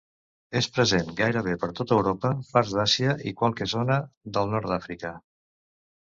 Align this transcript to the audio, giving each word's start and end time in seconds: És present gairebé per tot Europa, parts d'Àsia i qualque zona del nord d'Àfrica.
És 0.59 0.67
present 0.75 1.09
gairebé 1.17 1.51
per 1.63 1.67
tot 1.79 1.91
Europa, 1.97 2.31
parts 2.55 2.71
d'Àsia 2.77 3.13
i 3.31 3.33
qualque 3.41 3.67
zona 3.75 3.97
del 4.39 4.49
nord 4.55 4.71
d'Àfrica. 4.73 5.13